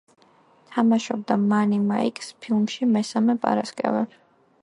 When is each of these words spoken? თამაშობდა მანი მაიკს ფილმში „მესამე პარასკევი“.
თამაშობდა 0.75 1.35
მანი 1.43 1.77
მაიკს 1.91 2.31
ფილმში 2.45 2.89
„მესამე 2.97 3.39
პარასკევი“. 3.47 4.05